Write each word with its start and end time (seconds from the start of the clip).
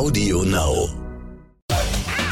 Audio 0.00 0.42
Now. 0.44 0.88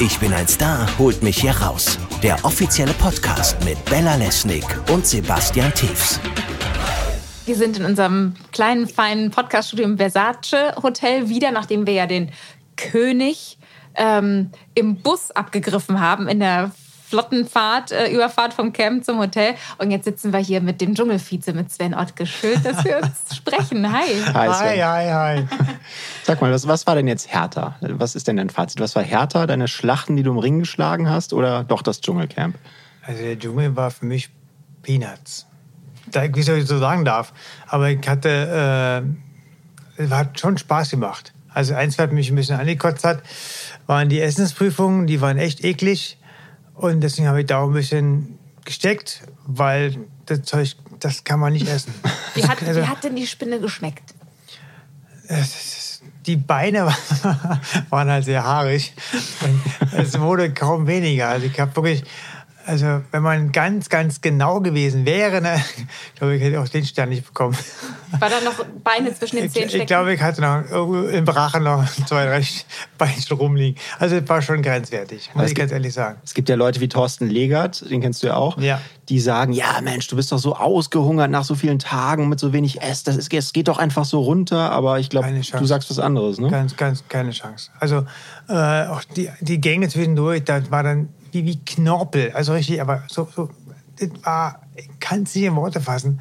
Ich 0.01 0.18
bin 0.18 0.33
ein 0.33 0.49
Star, 0.49 0.89
holt 0.99 1.23
mich 1.23 1.42
hier 1.42 1.50
raus. 1.50 1.99
Der 2.23 2.42
offizielle 2.42 2.94
Podcast 2.94 3.63
mit 3.63 3.84
Bella 3.84 4.15
Lesnick 4.15 4.65
und 4.91 5.07
Sebastian 5.07 5.70
Tiefs. 5.75 6.18
Wir 7.44 7.54
sind 7.57 7.76
in 7.76 7.84
unserem 7.84 8.36
kleinen, 8.52 8.89
feinen 8.89 9.30
Podcaststudio 9.30 9.84
im 9.84 9.98
Versace 9.98 10.77
Hotel 10.82 11.29
wieder, 11.29 11.50
nachdem 11.50 11.86
wir 11.86 11.93
ja 11.93 12.07
den 12.07 12.30
König 12.77 13.59
ähm, 13.96 14.50
im 14.75 15.03
Bus 15.03 15.30
abgegriffen 15.32 16.00
haben 16.00 16.27
in 16.27 16.41
der 16.41 16.71
Flottenfahrt, 17.09 17.90
äh, 17.90 18.11
Überfahrt 18.12 18.52
vom 18.52 18.72
Camp 18.72 19.04
zum 19.04 19.18
Hotel. 19.18 19.54
Und 19.79 19.90
jetzt 19.90 20.04
sitzen 20.04 20.32
wir 20.32 20.40
hier 20.40 20.61
mit 20.61 20.80
dem 20.80 20.95
Dschungelvize, 20.95 21.54
mit 21.54 21.72
Sven 21.72 21.95
Ottke. 21.95 22.27
Schön, 22.27 22.62
dass 22.62 22.84
wir 22.84 22.98
uns 22.98 23.34
sprechen. 23.34 23.90
Hi. 23.90 24.04
Hi, 24.27 24.48
Hi, 24.48 24.54
Sven. 24.54 24.84
hi, 24.84 25.11
hi. 25.11 25.46
Sag 26.25 26.40
mal, 26.43 26.52
was, 26.52 26.68
was 26.68 26.86
war 26.86 26.94
denn 26.94 27.08
jetzt 27.08 27.29
härter? 27.29 27.76
Was 27.80 28.14
ist 28.14 28.29
denn 28.29 28.36
dein 28.36 28.50
Fazit? 28.50 28.81
Was 28.81 28.94
war 28.94 29.03
härter, 29.03 29.46
deine 29.46 29.68
Schlachten, 29.68 30.17
die 30.17 30.22
du 30.22 30.31
im 30.32 30.39
Ring 30.39 30.58
geschlagen 30.58 31.08
hast, 31.08 31.32
oder 31.32 31.64
doch 31.64 31.81
das 31.81 32.03
Dschungelcamp? 32.03 32.59
Also 33.07 33.23
der 33.23 33.39
Dschungel 33.39 33.75
war 33.75 33.91
für 33.91 34.05
mich 34.05 34.29
Peanuts. 34.83 35.47
Da, 36.12 36.34
wie 36.34 36.43
soll 36.43 36.59
ich 36.59 36.67
so 36.67 36.79
sagen 36.79 37.06
darf. 37.06 37.33
Aber 37.67 37.89
ich 37.89 38.06
hatte, 38.06 39.05
äh, 39.98 40.03
es 40.03 40.11
hat 40.11 40.39
schon 40.39 40.59
Spaß 40.59 40.91
gemacht. 40.91 41.33
Also 41.55 41.75
eins, 41.75 41.98
was 41.98 42.11
mich 42.12 42.31
ein 42.31 42.37
bisschen 42.37 42.61
angekotzt 42.61 43.05
hat, 43.05 43.23
waren 43.87 44.11
die 44.11 44.20
Essensprüfungen. 44.20 45.06
Die 45.06 45.23
waren 45.23 45.39
echt 45.39 45.65
eklig. 45.65 46.18
Und 46.79 47.01
deswegen 47.01 47.27
habe 47.29 47.41
ich 47.41 47.47
da 47.47 47.59
auch 47.59 47.67
ein 47.69 47.73
bisschen 47.75 48.39
gesteckt, 48.65 49.23
weil 49.47 49.97
das 50.27 50.43
Zeug, 50.43 50.77
das 51.01 51.25
kann 51.25 51.41
man 51.41 51.53
nicht 51.53 51.69
essen. 51.69 51.93
Wie 52.35 52.45
hat, 52.45 52.63
Also- 52.63 52.81
wie 52.83 52.87
hat 52.87 53.03
denn 53.05 53.17
die 53.17 53.27
Spinne 53.27 53.61
geschmeckt? 53.61 54.15
die 56.27 56.37
Beine 56.37 56.87
waren 57.91 58.11
halt 58.11 58.25
sehr 58.25 58.45
haarig 58.45 58.95
und 59.43 59.99
es 59.99 60.19
wurde 60.19 60.53
kaum 60.55 60.87
weniger. 60.87 61.29
Also 61.29 61.47
ich 61.47 61.59
habe 61.61 61.75
wirklich, 61.77 62.03
also 62.69 63.00
wenn 63.11 63.22
man 63.22 63.50
ganz, 63.52 63.88
ganz 63.88 64.20
genau 64.20 64.61
gewesen 64.61 65.05
wäre, 65.06 65.41
ne, 65.41 65.56
ich 66.12 66.14
glaube, 66.19 66.36
ich 66.36 66.42
hätte 66.42 66.61
auch 66.61 66.69
den 66.69 66.84
Stern 66.84 67.08
nicht 67.08 67.27
bekommen. 67.27 67.56
War 68.20 68.28
da 68.30 68.41
noch 68.42 68.64
Beine 68.84 69.14
zwischen 69.14 69.36
den 69.36 69.47
Ich, 69.47 69.52
Zähnen 69.52 69.66
ich 69.66 69.72
stecken? 69.72 69.86
glaube, 69.86 70.14
ich 70.14 70.20
hatte 70.22 70.41
noch 70.41 70.62
irgendwo 70.70 71.08
im 71.08 71.24
Brachen 71.24 71.62
noch 71.64 71.84
zwei, 72.06 72.24
drei 72.27 72.42
Beinchen 72.96 73.36
rumliegen. 73.36 73.80
Also 73.98 74.16
es 74.16 74.28
war 74.28 74.41
schon 74.42 74.62
grenzwertig, 74.62 75.30
muss 75.34 75.44
Es 75.44 75.50
ich 75.50 75.55
gibt- 75.55 75.64
ganz 75.69 75.72
ehrlich 75.72 75.92
sagen. 75.94 76.19
Es 76.24 76.34
gibt 76.34 76.48
ja 76.48 76.55
Leute 76.56 76.80
wie 76.80 76.89
Thorsten 76.89 77.28
Legert, 77.28 77.89
den 77.91 78.00
kennst 78.00 78.22
du 78.22 78.28
ja 78.28 78.36
auch, 78.36 78.58
Ja. 78.58 78.80
die 79.08 79.20
sagen, 79.20 79.52
ja 79.52 79.80
Mensch, 79.83 80.06
du 80.08 80.16
bist 80.16 80.33
doch 80.33 80.39
so 80.39 80.55
ausgehungert 80.56 81.30
nach 81.30 81.44
so 81.44 81.55
vielen 81.55 81.78
Tagen 81.78 82.28
mit 82.28 82.41
so 82.41 82.52
wenig 82.52 82.80
Ess. 82.83 83.02
Das 83.05 83.16
ist, 83.16 83.33
es 83.33 83.52
geht 83.52 83.69
doch 83.69 83.78
einfach 83.78 84.05
so 84.05 84.20
runter. 84.20 84.70
Aber 84.72 84.98
ich 84.98 85.11
glaube, 85.11 85.27
Keine 85.27 85.41
Chance. 85.42 85.58
du 85.62 85.66
sagst 85.66 85.91
was 85.91 85.98
anderes, 85.98 86.39
ne? 86.39 86.48
Ganz, 86.50 86.77
ganz 86.77 87.05
keine 87.08 87.30
Chance. 87.33 87.70
Also 87.80 88.05
äh, 88.48 88.86
auch 88.86 89.02
die, 89.16 89.28
die 89.41 89.61
Gänge 89.61 89.89
zwischendurch, 89.89 90.44
das 90.44 90.70
war 90.70 90.83
dann 90.83 91.08
wie, 91.33 91.45
wie 91.45 91.59
Knorpel. 91.65 92.33
Also 92.33 92.53
richtig, 92.53 92.81
aber 92.81 93.03
so, 93.09 93.29
so 93.34 93.51
das 93.98 94.11
war, 94.23 94.61
ich 94.77 94.89
kann 95.01 95.23
es 95.25 95.35
nicht 95.35 95.45
in 95.45 95.57
Worte 95.57 95.81
fassen. 95.81 96.20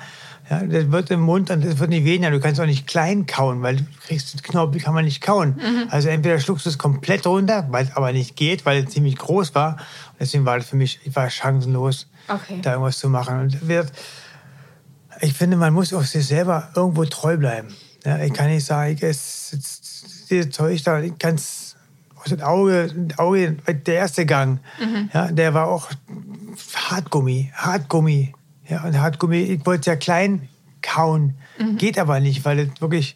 Ja, 0.49 0.63
das 0.63 0.89
wird 0.91 1.11
im 1.11 1.19
Mund 1.19 1.51
und 1.51 1.63
das 1.63 1.77
wird 1.77 1.89
nicht 1.89 2.05
weniger. 2.05 2.31
Du 2.31 2.39
kannst 2.39 2.59
auch 2.61 2.65
nicht 2.65 2.87
klein 2.87 3.25
kauen, 3.25 3.61
weil 3.61 3.75
du 3.77 3.83
kriegst 4.05 4.33
das 4.33 4.41
Knorpel 4.43 4.79
kann 4.79 4.93
man 4.93 5.03
nicht 5.03 5.21
kauen. 5.21 5.59
Also 5.89 6.07
entweder 6.07 6.39
schluckst 6.39 6.65
du 6.65 6.69
es 6.69 6.77
komplett 6.77 7.27
runter, 7.27 7.67
weil 7.69 7.85
es 7.85 7.95
aber 7.95 8.13
nicht 8.13 8.35
geht, 8.37 8.65
weil 8.65 8.83
es 8.85 8.91
ziemlich 8.93 9.17
groß 9.17 9.53
war. 9.55 9.73
Und 9.73 10.21
deswegen 10.21 10.45
war 10.45 10.57
das 10.57 10.67
für 10.67 10.77
mich, 10.77 10.99
ich 11.03 11.15
war 11.15 11.29
chancenlos, 11.29 12.07
Okay. 12.29 12.59
da 12.61 12.71
irgendwas 12.71 12.97
zu 12.97 13.09
machen. 13.09 13.39
Und 13.41 13.67
wird, 13.67 13.91
ich 15.21 15.33
finde, 15.33 15.57
man 15.57 15.73
muss 15.73 15.93
auch 15.93 16.03
sich 16.03 16.25
selber 16.25 16.69
irgendwo 16.75 17.05
treu 17.05 17.37
bleiben. 17.37 17.67
Ja, 18.05 18.19
ich 18.19 18.33
kann 18.33 18.49
nicht 18.49 18.65
sagen, 18.65 18.93
ich 18.93 19.03
esse 19.03 19.57
dieses 20.29 20.51
Zeug 20.51 20.81
da, 20.83 20.99
ich 21.01 21.17
kann 21.19 21.35
es 21.35 21.75
aus 22.33 22.37
dem 22.37 22.47
Auge, 22.47 22.93
das 22.95 23.19
Auge, 23.19 23.53
der 23.53 23.95
erste 23.95 24.25
Gang, 24.25 24.59
ja, 25.13 25.31
der 25.31 25.53
war 25.53 25.67
auch 25.67 25.89
Hartgummi, 26.75 27.51
Hartgummi. 27.53 28.33
Ja, 28.67 28.83
und 28.83 28.99
Hartgummi, 28.99 29.37
ich 29.37 29.65
wollte 29.65 29.81
es 29.81 29.85
ja 29.85 29.95
klein 29.95 30.49
kauen, 30.81 31.35
geht 31.77 31.97
aber 31.97 32.19
nicht, 32.19 32.45
weil 32.45 32.59
es 32.59 32.81
wirklich 32.81 33.15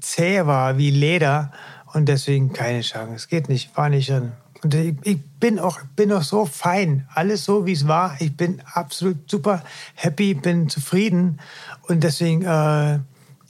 zäh 0.00 0.46
war 0.46 0.78
wie 0.78 0.90
Leder 0.90 1.52
und 1.92 2.08
deswegen 2.08 2.52
keine 2.52 2.82
Chance. 2.82 3.14
Es 3.14 3.28
geht 3.28 3.48
nicht, 3.48 3.76
war 3.76 3.88
nicht 3.88 4.10
drin. 4.10 4.32
Und 4.62 4.74
ich, 4.74 4.94
ich 5.02 5.18
bin 5.40 5.58
auch, 5.58 5.80
bin 5.96 6.12
auch 6.12 6.22
so 6.22 6.44
fein, 6.44 7.08
alles 7.14 7.44
so 7.44 7.64
wie 7.66 7.72
es 7.72 7.88
war. 7.88 8.16
Ich 8.20 8.36
bin 8.36 8.62
absolut 8.72 9.30
super 9.30 9.62
happy, 9.94 10.34
bin 10.34 10.68
zufrieden 10.68 11.40
und 11.88 12.04
deswegen, 12.04 12.42
äh, 12.42 12.98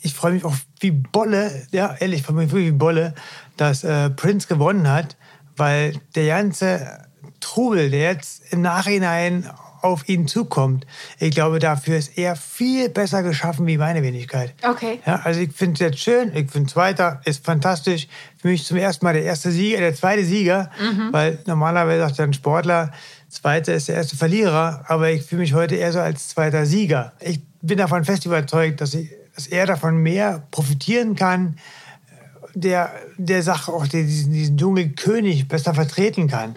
ich 0.02 0.14
freue 0.14 0.32
mich 0.32 0.44
auch 0.44 0.54
wie 0.80 0.90
Bolle, 0.90 1.66
ja 1.72 1.94
ehrlich, 1.98 2.20
ich 2.20 2.26
freue 2.26 2.36
mich 2.36 2.50
wirklich 2.50 2.72
wie 2.72 2.76
Bolle, 2.76 3.14
dass 3.56 3.84
äh, 3.84 4.10
Prince 4.10 4.48
gewonnen 4.48 4.88
hat, 4.88 5.16
weil 5.56 5.94
der 6.14 6.26
ganze 6.26 7.06
Trubel, 7.40 7.90
der 7.90 8.12
jetzt 8.12 8.52
im 8.52 8.62
Nachhinein 8.62 9.48
auf 9.82 10.08
ihn 10.08 10.28
zukommt, 10.28 10.86
ich 11.18 11.30
glaube, 11.30 11.58
dafür 11.58 11.96
ist 11.96 12.18
er 12.18 12.36
viel 12.36 12.90
besser 12.90 13.22
geschaffen 13.22 13.66
wie 13.66 13.78
meine 13.78 14.02
Wenigkeit. 14.02 14.54
Okay. 14.62 15.00
Ja, 15.06 15.20
also 15.24 15.40
ich 15.40 15.52
finde 15.52 15.74
es 15.74 15.80
jetzt 15.80 15.98
schön, 16.00 16.34
ich 16.34 16.50
finde 16.50 16.70
Zweiter 16.70 17.20
ist 17.24 17.44
fantastisch. 17.44 18.06
Für 18.36 18.48
mich 18.48 18.64
zum 18.64 18.76
ersten 18.76 19.04
Mal 19.04 19.14
der 19.14 19.24
erste 19.24 19.50
Sieger, 19.50 19.78
der 19.78 19.94
zweite 19.94 20.24
Sieger, 20.24 20.70
weil 21.12 21.38
normalerweise 21.46 22.00
sagt 22.00 22.20
ein 22.20 22.32
Sportler, 22.32 22.90
Zweiter 23.30 23.74
ist 23.74 23.88
der 23.88 23.94
erste 23.94 24.16
Verlierer, 24.16 24.84
aber 24.88 25.10
ich 25.10 25.22
fühle 25.22 25.42
mich 25.42 25.54
heute 25.54 25.76
eher 25.76 25.92
so 25.92 26.00
als 26.00 26.28
zweiter 26.28 26.66
Sieger. 26.66 27.12
Ich 27.20 27.40
bin 27.62 27.78
davon 27.78 28.04
fest 28.04 28.26
überzeugt, 28.26 28.80
dass, 28.80 28.92
ich, 28.94 29.08
dass 29.34 29.46
er 29.46 29.66
davon 29.66 29.96
mehr 29.98 30.42
profitieren 30.50 31.14
kann, 31.16 31.56
der, 32.54 32.90
der 33.16 33.42
Sache 33.42 33.72
auch 33.72 33.86
diesen, 33.86 34.32
diesen 34.32 34.56
Dschungelkönig 34.58 35.46
besser 35.48 35.72
vertreten 35.74 36.26
kann. 36.28 36.54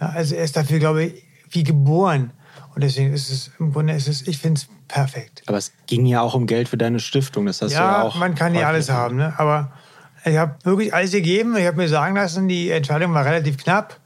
Ja, 0.00 0.08
also 0.10 0.34
er 0.34 0.44
ist 0.44 0.56
dafür, 0.56 0.78
glaube 0.78 1.04
ich, 1.04 1.24
wie 1.50 1.62
geboren. 1.64 2.32
Und 2.74 2.84
deswegen 2.84 3.12
ist 3.12 3.30
es 3.30 3.50
im 3.58 3.72
Grunde, 3.72 3.94
ist 3.94 4.06
es, 4.06 4.26
ich 4.28 4.38
finde 4.38 4.60
es 4.60 4.68
perfekt. 4.86 5.42
Aber 5.46 5.58
es 5.58 5.72
ging 5.86 6.06
ja 6.06 6.20
auch 6.20 6.34
um 6.34 6.46
Geld 6.46 6.68
für 6.68 6.76
deine 6.76 7.00
Stiftung. 7.00 7.46
Das 7.46 7.62
hast 7.62 7.70
du 7.72 7.74
ja 7.76 7.80
Ja, 7.98 8.02
auch. 8.02 8.16
man 8.16 8.34
kann 8.34 8.52
häufig 8.52 8.66
alles 8.66 8.90
haben, 8.90 9.16
ne? 9.16 9.34
aber 9.38 9.72
ich 10.24 10.36
habe 10.36 10.56
wirklich 10.64 10.92
alles 10.94 11.12
gegeben. 11.12 11.56
Ich 11.56 11.66
habe 11.66 11.78
mir 11.78 11.88
sagen 11.88 12.14
lassen, 12.16 12.46
die 12.46 12.70
Entscheidung 12.70 13.14
war 13.14 13.24
relativ 13.24 13.56
knapp. 13.56 13.98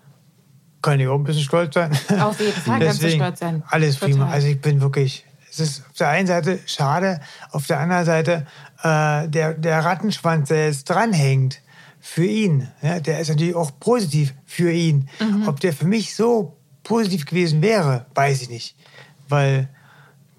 Kann 0.80 1.00
ich 1.00 1.08
auch 1.08 1.16
ein 1.16 1.24
bisschen 1.24 1.42
stolz 1.42 1.74
sein. 1.74 1.91
Auf 2.20 2.38
jeden 2.41 2.53
Fall 2.53 2.78
kannst 2.78 3.03
du 3.03 3.10
stolz 3.14 3.41
sein. 3.41 3.62
Alles 3.66 3.94
Total. 3.98 4.10
prima. 4.10 4.28
Also 4.30 4.47
ich 4.47 4.60
bin 4.60 4.80
wirklich, 4.80 5.24
es 5.54 5.60
ist 5.60 5.82
auf 5.88 5.97
der 5.97 6.09
einen 6.09 6.26
Seite 6.26 6.59
schade, 6.66 7.20
auf 7.50 7.66
der 7.66 7.81
anderen 7.81 8.04
Seite 8.04 8.47
äh, 8.82 9.28
der, 9.28 9.54
der 9.54 9.84
Rattenschwanz, 9.84 10.48
der 10.48 10.66
jetzt 10.66 10.91
dranhängt, 10.91 11.60
für 12.06 12.26
ihn, 12.26 12.69
ja, 12.82 13.00
der 13.00 13.19
ist 13.19 13.31
natürlich 13.31 13.54
auch 13.54 13.70
positiv 13.81 14.34
für 14.44 14.70
ihn. 14.70 15.09
Mhm. 15.19 15.48
Ob 15.48 15.59
der 15.60 15.72
für 15.72 15.87
mich 15.87 16.15
so 16.15 16.54
positiv 16.82 17.25
gewesen 17.25 17.62
wäre, 17.62 18.04
weiß 18.15 18.42
ich 18.42 18.50
nicht. 18.50 18.76
Weil 19.31 19.70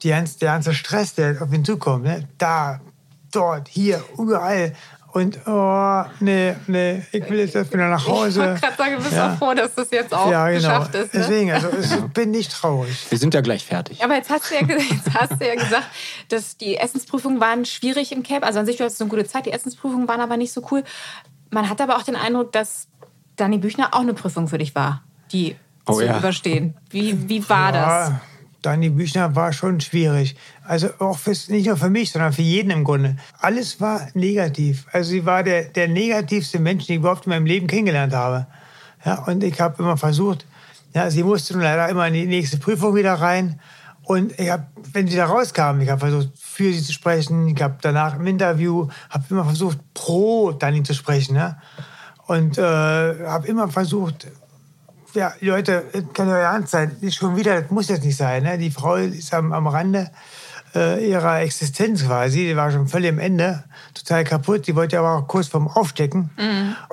die 0.04 0.10
ganze, 0.10 0.38
der 0.38 0.52
ganze 0.52 0.76
Stress, 0.76 1.16
der 1.16 1.42
auf 1.42 1.52
ihn 1.52 1.66
zukommt, 1.66 2.04
ne? 2.04 2.28
da, 2.38 2.82
dort, 3.32 3.68
hier, 3.68 4.04
überall. 4.16 4.74
Und, 5.16 5.40
oh, 5.48 6.04
nee, 6.20 6.58
nee, 6.68 7.02
ich 7.14 7.30
will 7.30 7.40
jetzt 7.40 7.56
erst 7.56 7.72
wieder 7.72 7.88
nach 7.88 8.02
Ich 8.06 8.12
Hause. 8.12 8.42
wollte 8.42 8.60
gerade 8.60 8.76
sagen, 8.76 8.96
du 8.98 9.02
bist 9.02 9.14
Ja. 9.14 9.32
auch 9.34 9.38
froh, 9.38 9.54
dass 9.54 9.74
das 9.74 9.90
jetzt 9.92 10.14
auch 10.14 10.30
ja, 10.30 10.50
genau. 10.50 10.60
geschafft 10.60 10.94
ist. 10.96 11.14
Ne? 11.14 11.20
Deswegen, 11.22 11.52
also 11.54 11.70
ich 11.70 11.90
bin 12.14 12.32
nicht 12.32 12.52
traurig. 12.52 13.06
Wir 13.10 13.18
sind 13.18 13.34
ja 13.34 13.40
gleich 13.40 13.66
fertig. 13.66 14.04
Aber 14.04 14.16
jetzt 14.16 14.30
hast, 14.30 14.52
du 14.52 14.56
ja, 14.56 14.62
jetzt 14.78 15.14
hast 15.14 15.40
du 15.42 15.48
ja 15.48 15.56
gesagt, 15.56 15.86
dass 16.28 16.58
die 16.58 16.76
Essensprüfungen 16.76 17.40
waren 17.40 17.64
schwierig 17.64 18.12
im 18.12 18.24
Camp. 18.24 18.46
Also 18.46 18.60
an 18.60 18.66
sich 18.66 18.78
war 18.82 18.88
es 18.88 19.00
eine 19.00 19.10
gute 19.10 19.24
Zeit. 19.26 19.46
Die 19.46 19.54
Essensprüfungen 19.54 20.06
waren 20.10 20.20
aber 20.20 20.36
nicht 20.36 20.52
so 20.52 20.62
cool. 20.70 20.84
Man 21.50 21.70
hat 21.70 21.80
aber 21.80 21.96
auch 21.96 22.04
den 22.04 22.18
Eindruck, 22.18 22.52
dass 22.52 22.90
Dani 23.38 23.58
Büchner 23.58 23.94
auch 23.94 24.02
eine 24.02 24.16
Prüfung 24.16 24.50
für 24.50 24.58
dich 24.58 24.76
war, 24.76 25.02
die 25.32 25.56
Oh 25.88 25.94
zu 25.94 26.02
ja. 26.04 26.18
überstehen. 26.18 26.76
Wie, 26.90 27.30
wie 27.30 27.48
war 27.48 27.72
das? 27.72 28.12
Dani 28.66 28.90
Büchner 28.90 29.36
war 29.36 29.54
schon 29.54 29.80
schwierig. 29.80 30.36
Also 30.64 30.90
auch 31.00 31.18
fürs, 31.18 31.50
nicht 31.50 31.68
nur 31.68 31.78
für 31.78 31.90
mich, 31.90 32.12
sondern 32.12 32.34
für 32.34 32.42
jeden 32.42 32.72
im 32.72 32.84
Grunde. 32.84 33.16
Alles 33.40 33.80
war 33.80 34.08
negativ. 34.16 34.88
Also 34.92 35.12
sie 35.12 35.26
war 35.26 35.44
der, 35.44 35.66
der 35.66 35.88
negativste 35.88 36.60
Mensch, 36.60 36.88
den 36.88 36.96
ich 36.96 37.00
überhaupt 37.00 37.28
in 37.28 37.30
meinem 37.30 37.46
Leben 37.46 37.68
kennengelernt 37.68 38.14
habe. 38.14 38.48
Ja, 39.06 39.24
und 39.26 39.44
ich 39.44 39.62
habe 39.62 39.82
immer 39.84 39.98
versucht, 39.98 40.48
ja, 40.96 41.12
sie 41.12 41.24
musste 41.24 41.54
nun 41.54 41.62
leider 41.62 41.88
immer 41.90 42.08
in 42.08 42.16
die 42.16 42.26
nächste 42.26 42.58
Prüfung 42.58 42.96
wieder 42.96 43.14
rein. 43.14 43.60
Und 44.02 44.40
ich 44.40 44.50
habe, 44.50 44.66
wenn 44.94 45.08
sie 45.08 45.18
da 45.18 45.26
rauskam, 45.26 45.82
ich 45.82 45.90
habe 45.90 46.00
versucht, 46.00 46.30
für 46.36 46.74
sie 46.74 46.82
zu 46.82 46.94
sprechen. 46.94 47.48
Ich 47.50 47.62
habe 47.62 47.78
danach 47.82 48.16
im 48.16 48.26
Interview, 48.26 48.88
habe 49.10 49.26
immer 49.30 49.46
versucht, 49.46 49.78
pro 49.94 50.52
Dani 50.54 50.82
zu 50.82 50.94
sprechen. 50.96 51.36
Ja? 51.36 51.58
Und 52.26 52.58
äh, 52.58 52.62
habe 52.62 53.48
immer 53.48 53.68
versucht, 53.68 54.28
ja, 55.16 55.34
Leute, 55.40 55.86
das 55.92 56.04
kann 56.14 56.28
ja 56.28 56.38
ernst 56.38 56.72
sein. 56.72 56.96
Schon 57.10 57.36
wieder, 57.36 57.62
das 57.62 57.72
muss 57.72 57.88
jetzt 57.90 58.04
nicht 58.04 58.18
sein. 58.18 58.44
Ne? 58.44 58.58
Die 58.58 58.72
Frau 58.72 58.96
ist 58.96 59.34
am, 59.34 59.52
am 59.52 59.68
Rande 59.68 60.12
äh, 60.76 61.10
ihrer 61.10 61.42
Existenz 61.42 62.06
quasi. 62.06 62.48
Die 62.48 62.56
war 62.56 62.72
schon 62.72 62.88
völlig 62.88 63.12
am 63.12 63.20
Ende, 63.20 63.64
total 63.94 64.24
kaputt. 64.24 64.68
Die 64.68 64.76
wollte 64.76 65.00
aber 65.00 65.18
auch 65.18 65.28
kurz 65.28 65.48
vorm 65.48 65.68
Aufstecken. 65.68 66.30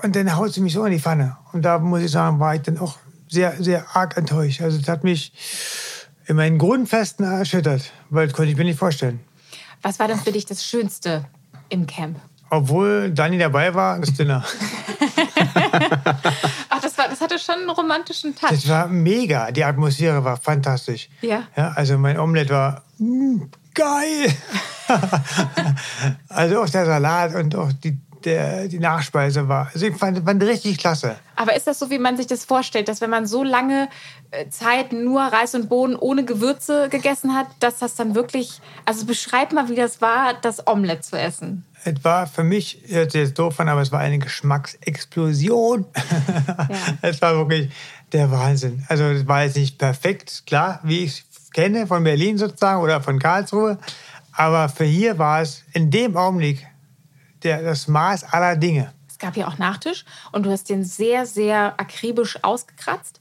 Und 0.02 0.16
dann 0.16 0.36
haut 0.36 0.52
sie 0.52 0.60
mich 0.60 0.72
so 0.72 0.84
in 0.84 0.92
die 0.92 1.00
Pfanne. 1.00 1.36
Und 1.52 1.62
da 1.62 1.78
muss 1.78 2.02
ich 2.02 2.10
sagen, 2.10 2.40
war 2.40 2.54
ich 2.54 2.62
dann 2.62 2.78
auch 2.78 2.96
sehr, 3.28 3.54
sehr 3.62 3.84
arg 3.94 4.16
enttäuscht. 4.16 4.62
Also 4.62 4.78
das 4.78 4.88
hat 4.88 5.04
mich 5.04 5.32
in 6.26 6.36
meinen 6.36 6.58
Grundfesten 6.58 7.24
erschüttert, 7.24 7.92
weil 8.10 8.26
das 8.26 8.36
konnte 8.36 8.50
ich 8.50 8.56
mir 8.56 8.64
nicht 8.64 8.78
vorstellen. 8.78 9.20
Was 9.82 9.98
war 9.98 10.06
denn 10.06 10.18
für 10.18 10.32
dich 10.32 10.46
das 10.46 10.64
Schönste 10.64 11.24
im 11.68 11.86
Camp? 11.86 12.18
obwohl 12.52 13.10
Dani 13.10 13.38
dabei 13.38 13.72
war, 13.74 13.98
das 13.98 14.12
Dinner. 14.12 14.44
Ach, 16.68 16.80
das, 16.82 16.98
war, 16.98 17.08
das 17.08 17.20
hatte 17.32 17.44
schon 17.44 17.54
einen 17.60 17.70
romantischen 17.70 18.34
Touch. 18.34 18.50
Das 18.50 18.68
war 18.68 18.88
mega. 18.88 19.50
Die 19.50 19.64
Atmosphäre 19.64 20.22
war 20.24 20.36
fantastisch. 20.36 21.08
Ja. 21.20 21.44
ja 21.56 21.72
also 21.74 21.98
mein 21.98 22.18
Omelette 22.18 22.52
war 22.52 22.82
mm, 22.98 23.42
geil. 23.74 24.34
also 26.28 26.62
auch 26.62 26.68
der 26.68 26.86
Salat 26.86 27.34
und 27.34 27.54
auch 27.54 27.72
die, 27.72 27.98
der, 28.24 28.68
die 28.68 28.78
Nachspeise 28.78 29.48
war. 29.48 29.70
Also 29.72 29.86
ich 29.86 29.96
fand, 29.96 30.24
fand 30.24 30.42
richtig 30.42 30.78
klasse. 30.78 31.16
Aber 31.36 31.56
ist 31.56 31.66
das 31.66 31.78
so, 31.78 31.90
wie 31.90 31.98
man 31.98 32.16
sich 32.16 32.26
das 32.26 32.44
vorstellt, 32.44 32.88
dass 32.88 33.00
wenn 33.00 33.10
man 33.10 33.26
so 33.26 33.42
lange 33.42 33.88
äh, 34.30 34.48
Zeit 34.48 34.92
nur 34.92 35.20
Reis 35.20 35.54
und 35.54 35.68
Bohnen 35.68 35.96
ohne 35.96 36.24
Gewürze 36.24 36.88
gegessen 36.88 37.34
hat, 37.34 37.46
dass 37.60 37.78
das 37.78 37.94
dann 37.94 38.14
wirklich, 38.14 38.60
also 38.84 39.06
beschreib 39.06 39.52
mal, 39.52 39.68
wie 39.68 39.74
das 39.74 40.00
war, 40.00 40.34
das 40.40 40.66
Omelett 40.66 41.04
zu 41.04 41.18
essen. 41.18 41.64
Es 41.84 42.04
war 42.04 42.26
für 42.26 42.44
mich, 42.44 42.82
hört 42.88 43.12
sich 43.12 43.22
jetzt 43.22 43.38
doof 43.38 43.58
an, 43.58 43.68
aber 43.68 43.82
es 43.82 43.90
war 43.90 44.00
eine 44.00 44.18
Geschmacksexplosion. 44.18 45.86
Ja. 46.68 46.78
es 47.02 47.20
war 47.20 47.36
wirklich 47.36 47.70
der 48.12 48.30
Wahnsinn. 48.30 48.84
Also 48.88 49.04
es 49.04 49.26
war 49.26 49.44
jetzt 49.44 49.56
nicht 49.56 49.78
perfekt, 49.78 50.44
klar, 50.46 50.80
wie 50.82 51.04
ich 51.04 51.24
es 51.30 51.50
kenne 51.50 51.86
von 51.86 52.04
Berlin 52.04 52.38
sozusagen 52.38 52.80
oder 52.82 53.00
von 53.00 53.18
Karlsruhe. 53.18 53.78
Aber 54.32 54.68
für 54.68 54.84
hier 54.84 55.18
war 55.18 55.42
es 55.42 55.62
in 55.72 55.90
dem 55.90 56.16
Augenblick 56.16 56.66
der, 57.44 57.62
das 57.62 57.88
Maß 57.88 58.24
aller 58.32 58.56
Dinge. 58.56 58.92
Es 59.08 59.18
gab 59.18 59.36
ja 59.36 59.46
auch 59.46 59.56
Nachtisch 59.58 60.04
und 60.32 60.44
du 60.44 60.50
hast 60.50 60.68
den 60.68 60.84
sehr, 60.84 61.26
sehr 61.26 61.74
akribisch 61.78 62.42
ausgekratzt. 62.42 63.20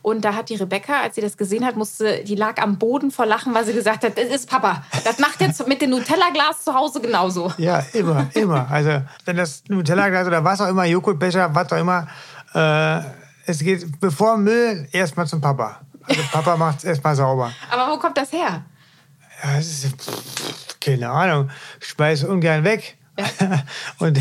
Und 0.00 0.24
da 0.24 0.34
hat 0.34 0.48
die 0.48 0.54
Rebecca, 0.54 1.02
als 1.02 1.16
sie 1.16 1.20
das 1.20 1.36
gesehen 1.36 1.66
hat, 1.66 1.76
musste, 1.76 2.24
die 2.24 2.36
lag 2.36 2.60
am 2.62 2.78
Boden 2.78 3.10
vor 3.10 3.26
Lachen, 3.26 3.52
weil 3.52 3.66
sie 3.66 3.74
gesagt 3.74 4.02
hat, 4.04 4.16
das 4.16 4.26
ist 4.26 4.48
Papa. 4.48 4.82
Das 5.04 5.18
macht 5.18 5.40
jetzt 5.42 5.66
mit 5.68 5.82
dem 5.82 5.90
Nutella-Glas 5.90 6.64
zu 6.64 6.72
Hause 6.74 7.02
genauso. 7.02 7.52
Ja, 7.58 7.84
immer, 7.92 8.28
immer. 8.34 8.70
Also 8.70 9.02
wenn 9.26 9.36
das 9.36 9.62
Nutella-Glas 9.68 10.26
oder 10.26 10.42
was 10.42 10.60
auch 10.60 10.68
immer, 10.68 10.84
Joghurtbecher, 10.84 11.54
was 11.54 11.70
auch 11.70 11.78
immer, 11.78 12.08
äh, 12.54 13.00
es 13.44 13.58
geht 13.58 14.00
bevor 14.00 14.36
Müll 14.36 14.88
erstmal 14.92 15.26
zum 15.26 15.40
Papa. 15.40 15.80
Also 16.08 16.22
Papa 16.32 16.56
macht 16.56 16.78
es 16.78 16.84
erstmal 16.84 17.14
sauber. 17.14 17.52
Aber 17.70 17.92
wo 17.92 17.98
kommt 17.98 18.16
das 18.16 18.32
her? 18.32 18.64
Ja, 19.42 19.56
das 19.56 19.66
ist, 19.66 20.80
keine 20.80 21.10
Ahnung. 21.10 21.50
Ich 21.80 21.88
schmeiße 21.88 22.28
ungern 22.28 22.64
weg. 22.64 22.96
Ja. 23.18 23.26
und, 23.98 24.18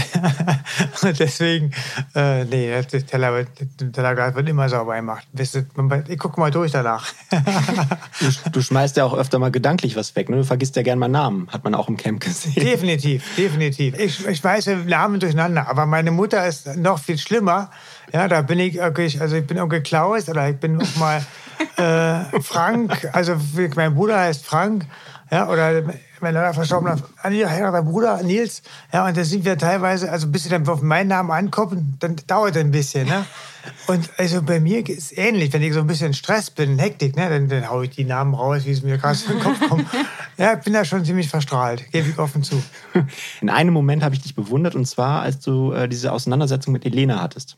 und, 1.01 1.19
deswegen, 1.19 1.71
äh, 2.13 2.43
nee, 2.43 2.67
der 2.69 2.85
Teller, 3.05 3.45
der 3.45 3.91
Teller 3.91 4.35
wird 4.35 4.49
immer 4.49 4.67
sauber 4.67 4.95
gemacht. 4.95 5.25
Ich 6.07 6.19
gucke 6.19 6.39
mal 6.39 6.51
durch 6.51 6.73
danach. 6.73 7.07
du, 8.19 8.49
du, 8.51 8.61
schmeißt 8.61 8.97
ja 8.97 9.05
auch 9.05 9.13
öfter 9.13 9.39
mal 9.39 9.49
gedanklich 9.49 9.95
was 9.95 10.15
weg. 10.17 10.29
Ne? 10.29 10.37
Du 10.37 10.43
vergisst 10.43 10.75
ja 10.75 10.81
gerne 10.81 10.99
mal 10.99 11.07
Namen, 11.07 11.47
hat 11.51 11.63
man 11.63 11.73
auch 11.73 11.87
im 11.87 11.95
Camp 11.95 12.19
gesehen. 12.19 12.53
Definitiv, 12.55 13.23
definitiv. 13.37 13.97
Ich, 13.97 14.27
ich 14.27 14.39
schmeiße 14.39 14.75
Namen 14.75 15.21
durcheinander, 15.21 15.69
aber 15.69 15.85
meine 15.85 16.11
Mutter 16.11 16.45
ist 16.45 16.75
noch 16.75 16.99
viel 16.99 17.17
schlimmer. 17.17 17.71
Ja, 18.11 18.27
da 18.27 18.41
bin 18.41 18.59
ich 18.59 18.75
wirklich, 18.75 19.21
also 19.21 19.37
ich 19.37 19.47
bin 19.47 19.57
Onkel 19.57 19.81
Klaus 19.81 20.27
oder 20.27 20.49
ich 20.49 20.57
bin 20.57 20.81
auch 20.81 20.95
mal 20.97 21.25
äh, 21.77 22.41
Frank, 22.41 23.09
also 23.13 23.35
mein 23.75 23.95
Bruder 23.95 24.19
heißt 24.19 24.45
Frank. 24.45 24.85
Ja, 25.31 25.47
oder 25.47 25.81
mein 26.19 26.33
leider 26.33 26.53
verstorbener 26.53 26.97
mein 27.23 27.85
Bruder 27.85 28.21
Nils. 28.21 28.61
Ja, 28.91 29.07
und 29.07 29.15
da 29.15 29.23
sind 29.23 29.45
wir 29.45 29.57
teilweise, 29.57 30.11
also 30.11 30.27
bis 30.27 30.43
sie 30.43 30.49
dann 30.49 30.67
auf 30.67 30.81
meinen 30.81 31.07
Namen 31.07 31.31
ankommen, 31.31 31.95
dann 31.99 32.17
dauert 32.27 32.57
es 32.57 32.61
ein 32.61 32.71
bisschen. 32.71 33.07
Ne? 33.07 33.25
Und 33.87 34.09
also 34.17 34.41
bei 34.41 34.59
mir 34.59 34.85
ist 34.89 35.11
es 35.11 35.17
ähnlich, 35.17 35.53
wenn 35.53 35.61
ich 35.61 35.73
so 35.73 35.79
ein 35.79 35.87
bisschen 35.87 36.13
Stress 36.13 36.49
bin, 36.49 36.77
Hektik, 36.79 37.15
ne, 37.15 37.29
dann, 37.29 37.47
dann 37.47 37.69
haue 37.69 37.85
ich 37.85 37.91
die 37.91 38.03
Namen 38.03 38.33
raus, 38.33 38.65
wie 38.65 38.71
es 38.71 38.83
mir 38.83 38.97
gerade 38.97 39.17
in 39.25 39.33
den 39.33 39.39
Kopf 39.41 39.69
kommt. 39.69 39.87
Ja, 40.37 40.53
ich 40.53 40.59
bin 40.63 40.73
da 40.73 40.83
schon 40.83 41.05
ziemlich 41.05 41.29
verstrahlt, 41.29 41.91
gebe 41.91 42.09
ich 42.09 42.17
offen 42.17 42.43
zu. 42.43 42.61
In 43.41 43.49
einem 43.49 43.73
Moment 43.73 44.03
habe 44.03 44.15
ich 44.15 44.21
dich 44.21 44.35
bewundert, 44.35 44.75
und 44.75 44.85
zwar, 44.85 45.21
als 45.21 45.39
du 45.39 45.71
äh, 45.71 45.87
diese 45.87 46.11
Auseinandersetzung 46.11 46.73
mit 46.73 46.85
Elena 46.85 47.21
hattest. 47.21 47.57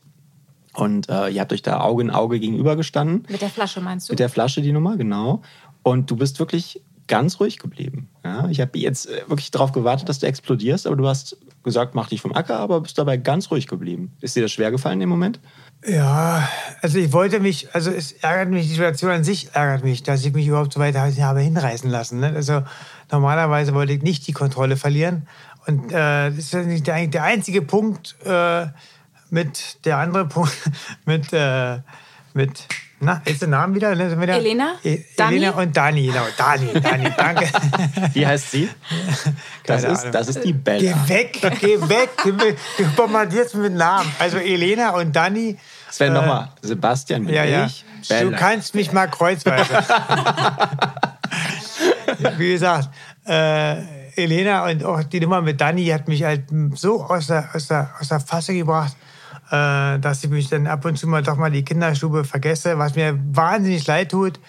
Und 0.74 1.08
äh, 1.08 1.28
ihr 1.28 1.40
habt 1.40 1.52
euch 1.52 1.62
da 1.62 1.80
Auge 1.80 2.02
in 2.02 2.10
Auge 2.10 2.38
gegenübergestanden. 2.38 3.26
Mit 3.28 3.40
der 3.42 3.48
Flasche 3.48 3.80
meinst 3.80 4.08
du? 4.08 4.12
Mit 4.12 4.18
der 4.20 4.28
Flasche, 4.28 4.60
die 4.60 4.72
Nummer, 4.72 4.96
genau. 4.96 5.42
Und 5.82 6.10
du 6.10 6.16
bist 6.16 6.38
wirklich 6.38 6.82
ganz 7.06 7.40
ruhig 7.40 7.58
geblieben. 7.58 8.08
Ja, 8.24 8.48
ich 8.48 8.60
habe 8.60 8.78
jetzt 8.78 9.06
äh, 9.06 9.22
wirklich 9.28 9.50
darauf 9.50 9.72
gewartet, 9.72 10.08
dass 10.08 10.18
du 10.18 10.26
explodierst, 10.26 10.86
aber 10.86 10.96
du 10.96 11.06
hast 11.06 11.36
gesagt, 11.62 11.94
mach 11.94 12.08
dich 12.08 12.20
vom 12.20 12.34
Acker, 12.34 12.58
aber 12.58 12.80
bist 12.80 12.98
dabei 12.98 13.16
ganz 13.16 13.50
ruhig 13.50 13.66
geblieben. 13.66 14.12
Ist 14.20 14.36
dir 14.36 14.42
das 14.42 14.52
schwer 14.52 14.70
gefallen 14.70 15.00
im 15.00 15.08
Moment? 15.08 15.40
Ja, 15.86 16.48
also 16.80 16.98
ich 16.98 17.12
wollte 17.12 17.40
mich, 17.40 17.74
also 17.74 17.90
es 17.90 18.12
ärgert 18.12 18.50
mich, 18.50 18.66
die 18.66 18.72
Situation 18.72 19.10
an 19.10 19.24
sich 19.24 19.54
ärgert 19.54 19.84
mich, 19.84 20.02
dass 20.02 20.24
ich 20.24 20.32
mich 20.32 20.46
überhaupt 20.46 20.72
so 20.72 20.80
weit 20.80 20.96
habe 20.96 21.40
hinreißen 21.40 21.90
lassen. 21.90 22.20
Ne? 22.20 22.32
Also 22.34 22.62
normalerweise 23.10 23.74
wollte 23.74 23.92
ich 23.92 24.02
nicht 24.02 24.26
die 24.26 24.32
Kontrolle 24.32 24.76
verlieren. 24.76 25.26
Und 25.66 25.92
äh, 25.92 26.30
das 26.30 26.38
ist 26.38 26.54
nicht 26.54 26.86
der, 26.86 27.06
der 27.06 27.24
einzige 27.24 27.62
Punkt 27.62 28.16
äh, 28.24 28.66
mit 29.30 29.84
der 29.84 29.98
andere 29.98 30.26
Punkt 30.26 30.56
mit, 31.04 31.32
äh, 31.32 31.78
mit 32.32 32.66
na, 33.00 33.20
ist 33.24 33.40
der 33.42 33.48
Name 33.48 33.74
wieder? 33.74 33.92
wieder? 33.92 34.34
Elena? 34.34 34.76
E 34.82 35.00
Elena 35.16 35.50
und 35.50 35.76
Dani, 35.76 36.06
genau. 36.06 36.24
Dani, 36.36 36.72
Dani, 36.80 37.12
danke. 37.16 37.48
Wie 38.12 38.26
heißt 38.26 38.50
sie? 38.50 38.68
Das 39.66 39.84
ist, 39.84 40.10
das 40.10 40.28
ist 40.28 40.44
die 40.44 40.52
Bella. 40.52 40.94
Geh 41.06 41.14
weg, 41.14 41.38
geh 41.60 41.80
weg. 41.88 42.10
Du 42.78 42.84
bombardierst 42.96 43.56
mit 43.56 43.74
Namen. 43.74 44.10
Also 44.18 44.38
Elena 44.38 44.90
und 44.90 45.14
Dani. 45.14 45.58
Sven, 45.90 46.12
äh, 46.12 46.14
nochmal. 46.14 46.48
Sebastian 46.62 47.26
bin 47.26 47.34
ja, 47.34 47.44
ja. 47.44 47.66
ich. 47.66 47.84
Bella. 48.08 48.30
Du 48.30 48.36
kannst 48.36 48.74
mich 48.74 48.92
mal 48.92 49.08
kreuzweise. 49.08 49.74
Wie 52.38 52.52
gesagt, 52.52 52.88
äh, 53.26 53.82
Elena 54.16 54.64
und 54.66 54.84
auch 54.84 55.02
die 55.02 55.20
Nummer 55.20 55.42
mit 55.42 55.60
Dani 55.60 55.86
hat 55.86 56.06
mich 56.08 56.22
halt 56.22 56.44
so 56.74 57.02
aus 57.04 57.26
der, 57.26 57.50
aus 57.52 57.66
der, 57.68 57.90
aus 57.98 58.08
der 58.08 58.20
Fasse 58.20 58.54
gebracht 58.54 58.96
dass 59.50 60.24
ich 60.24 60.30
mich 60.30 60.48
dann 60.48 60.66
ab 60.66 60.84
und 60.84 60.98
zu 60.98 61.06
mal 61.06 61.22
doch 61.22 61.36
mal 61.36 61.50
die 61.50 61.64
Kinderstube 61.64 62.24
vergesse, 62.24 62.78
was 62.78 62.94
mir 62.94 63.18
wahnsinnig 63.32 63.86
leid 63.86 64.10
tut. 64.10 64.40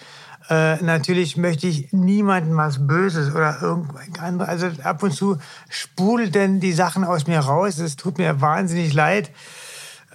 Äh, 0.49 0.75
natürlich 0.83 1.37
möchte 1.37 1.67
ich 1.67 1.91
niemandem 1.91 2.55
was 2.57 2.85
Böses 2.85 3.33
oder 3.33 3.61
irgendwas 3.61 4.19
anderes. 4.19 4.49
Also 4.49 4.83
ab 4.83 5.01
und 5.01 5.11
zu 5.11 5.37
sprudelt 5.69 6.35
denn 6.35 6.59
die 6.59 6.73
Sachen 6.73 7.03
aus 7.03 7.25
mir 7.25 7.39
raus. 7.39 7.79
Es 7.79 7.95
tut 7.95 8.19
mir 8.19 8.41
wahnsinnig 8.41 8.93
leid. 8.93 9.31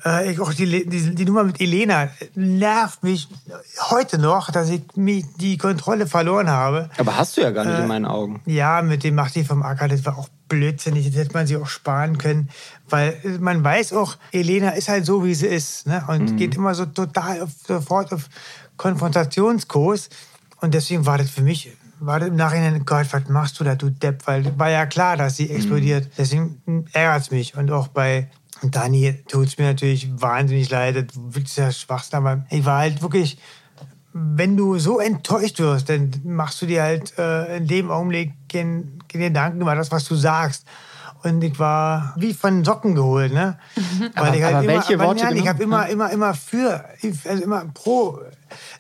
Äh, 0.04 0.32
ich, 0.32 0.40
auch 0.40 0.52
die, 0.52 0.88
die, 0.88 1.14
die, 1.14 1.24
Nummer 1.24 1.44
mit 1.44 1.60
Elena 1.60 2.08
nervt 2.34 3.02
mich 3.02 3.28
heute 3.90 4.18
noch, 4.18 4.50
dass 4.50 4.70
ich 4.70 4.82
mich 4.94 5.24
die 5.38 5.58
Kontrolle 5.58 6.06
verloren 6.06 6.48
habe. 6.48 6.90
Aber 6.98 7.16
hast 7.16 7.36
du 7.36 7.42
ja 7.42 7.50
gar 7.50 7.64
nicht 7.64 7.78
äh, 7.78 7.82
in 7.82 7.88
meinen 7.88 8.06
Augen. 8.06 8.42
Ja, 8.46 8.82
mit 8.82 9.04
dem 9.04 9.14
macht 9.14 9.34
die 9.34 9.44
vom 9.44 9.62
Acker, 9.62 9.88
das 9.88 10.04
war 10.04 10.18
auch 10.18 10.28
blödsinnig. 10.48 11.06
Das 11.08 11.16
hätte 11.16 11.34
man 11.34 11.46
sich 11.46 11.56
auch 11.56 11.66
sparen 11.66 12.18
können. 12.18 12.48
Weil 12.88 13.20
man 13.40 13.62
weiß 13.62 13.92
auch, 13.92 14.16
Elena 14.32 14.70
ist 14.70 14.88
halt 14.88 15.06
so, 15.06 15.24
wie 15.24 15.34
sie 15.34 15.46
ist. 15.46 15.86
Ne? 15.86 16.04
Und 16.08 16.32
mhm. 16.32 16.36
geht 16.36 16.56
immer 16.56 16.74
so 16.74 16.86
total 16.86 17.42
auf, 17.42 17.50
sofort 17.66 18.12
auf 18.12 18.28
Konfrontationskurs. 18.76 20.08
Und 20.60 20.74
deswegen 20.74 21.06
war 21.06 21.18
das 21.18 21.30
für 21.30 21.42
mich 21.42 21.70
war 22.00 22.22
im 22.22 22.34
Nachhinein, 22.34 22.84
Gott, 22.86 23.06
was 23.10 23.28
machst 23.28 23.60
du 23.60 23.64
da, 23.64 23.74
du 23.74 23.90
Depp? 23.90 24.26
Weil 24.26 24.58
war 24.58 24.70
ja 24.70 24.86
klar, 24.86 25.16
dass 25.16 25.36
sie 25.36 25.50
explodiert. 25.50 26.06
Mhm. 26.06 26.10
Deswegen 26.16 26.86
ärgert 26.92 27.22
es 27.22 27.30
mich. 27.30 27.56
Und 27.56 27.70
auch 27.70 27.88
bei 27.88 28.28
Dani 28.62 29.22
tut 29.28 29.46
es 29.46 29.58
mir 29.58 29.66
natürlich 29.66 30.08
wahnsinnig 30.20 30.70
leid. 30.70 30.96
Das 30.96 31.42
ist 31.42 31.56
ja 31.56 31.72
Schwachsinn. 31.72 32.18
Aber 32.18 32.44
ich 32.50 32.64
war 32.64 32.78
halt 32.78 33.02
wirklich, 33.02 33.38
wenn 34.12 34.56
du 34.56 34.78
so 34.78 34.98
enttäuscht 34.98 35.58
wirst, 35.58 35.88
dann 35.88 36.10
machst 36.24 36.60
du 36.62 36.66
dir 36.66 36.82
halt 36.82 37.16
äh, 37.18 37.56
in 37.56 37.66
dem 37.66 37.90
Augenblick 37.90 38.32
keinen 38.48 38.98
Gedanken 39.08 39.60
über 39.60 39.74
das, 39.74 39.90
was 39.90 40.04
du 40.04 40.14
sagst. 40.14 40.66
Und 41.22 41.42
ich 41.42 41.58
war 41.58 42.14
wie 42.16 42.32
von 42.32 42.64
Socken 42.64 42.94
geholt, 42.94 43.32
ne? 43.32 43.58
Weil 44.14 44.28
aber, 44.28 44.36
ich 44.36 44.42
halt 44.42 44.54
aber 44.54 44.64
immer, 44.64 44.72
welche 44.74 44.98
Worte? 44.98 45.24
Nein, 45.24 45.36
ich 45.36 45.48
habe 45.48 45.62
immer, 45.62 45.88
immer, 45.88 46.10
immer 46.10 46.34
für, 46.34 46.84
also 47.24 47.42
immer 47.42 47.64
pro 47.74 48.20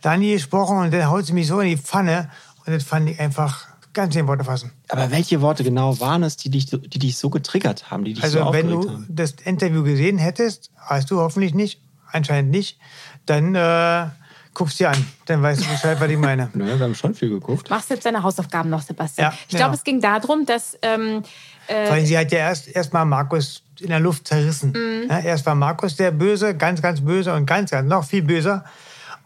Dani 0.00 0.32
gesprochen 0.32 0.78
und 0.78 0.92
dann 0.92 1.08
haut 1.08 1.26
sie 1.26 1.34
mich 1.34 1.46
so 1.46 1.60
in 1.60 1.68
die 1.68 1.76
Pfanne. 1.76 2.30
Und 2.64 2.74
das 2.74 2.84
fand 2.84 3.10
ich 3.10 3.20
einfach 3.20 3.66
ganz 3.92 4.14
in 4.16 4.26
Worte 4.26 4.44
fassen. 4.44 4.72
Aber 4.88 5.10
welche 5.10 5.40
Worte 5.40 5.64
genau 5.64 5.98
waren 6.00 6.22
es, 6.22 6.36
die 6.36 6.50
dich, 6.50 6.66
die 6.66 6.98
dich 6.98 7.16
so 7.16 7.30
getriggert 7.30 7.90
haben, 7.90 8.04
die 8.04 8.14
dich 8.14 8.22
also, 8.22 8.44
so 8.44 8.52
wenn 8.52 8.68
du 8.68 8.88
haben? 8.88 9.06
das 9.08 9.32
Interview 9.44 9.82
gesehen 9.82 10.18
hättest, 10.18 10.70
hast 10.76 11.10
du 11.10 11.20
hoffentlich 11.20 11.54
nicht, 11.54 11.80
anscheinend 12.12 12.50
nicht, 12.50 12.78
dann 13.26 13.54
äh, 13.54 14.06
guckst 14.54 14.80
dir 14.80 14.90
an. 14.90 15.06
Dann 15.26 15.42
weißt 15.42 15.64
du 15.64 15.68
Bescheid, 15.68 16.00
was 16.00 16.10
ich 16.10 16.18
meine. 16.18 16.50
Naja, 16.54 16.78
wir 16.78 16.84
haben 16.84 16.94
schon 16.94 17.14
viel 17.14 17.30
geguckt. 17.30 17.70
Machst 17.70 17.90
jetzt 17.90 18.04
deine 18.04 18.22
Hausaufgaben 18.22 18.70
noch, 18.70 18.82
Sebastian? 18.82 19.32
Ja, 19.32 19.38
ich 19.48 19.56
glaube, 19.56 19.72
ja. 19.72 19.74
es 19.74 19.84
ging 19.84 20.00
darum, 20.00 20.46
dass. 20.46 20.76
Ähm, 20.82 21.22
äh 21.66 21.86
Vor 21.86 21.94
allem, 21.94 22.06
sie 22.06 22.18
hat 22.18 22.32
ja 22.32 22.38
erst, 22.38 22.68
erst 22.68 22.92
mal 22.92 23.04
Markus 23.04 23.62
in 23.80 23.88
der 23.88 24.00
Luft 24.00 24.28
zerrissen. 24.28 24.72
Mhm. 24.72 25.08
Ja, 25.08 25.20
erst 25.20 25.46
war 25.46 25.54
Markus 25.54 25.96
der 25.96 26.10
Böse, 26.10 26.54
ganz, 26.56 26.82
ganz 26.82 27.00
böse 27.00 27.34
und 27.34 27.46
ganz, 27.46 27.70
ganz 27.70 27.88
noch 27.88 28.04
viel 28.04 28.22
böser. 28.22 28.64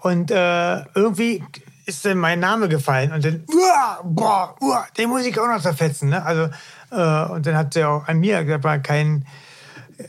Und 0.00 0.30
äh, 0.30 0.85
irgendwie 0.94 1.42
ist 1.86 2.04
dann 2.04 2.18
mein 2.18 2.40
Name 2.40 2.68
gefallen 2.68 3.12
und 3.12 3.24
dann, 3.24 3.44
uah, 3.52 4.00
boah, 4.04 4.56
uah, 4.60 4.86
den 4.96 5.08
muss 5.10 5.24
ich 5.26 5.38
auch 5.38 5.46
noch 5.46 5.60
zerfetzen. 5.60 6.10
Ne? 6.10 6.24
Also, 6.24 6.48
äh, 6.90 7.32
und 7.32 7.46
dann 7.46 7.56
hat 7.56 7.74
sie 7.74 7.84
auch 7.84 8.06
an 8.08 8.20
mir 8.20 8.44
gesagt, 8.44 8.86
kein 8.86 9.26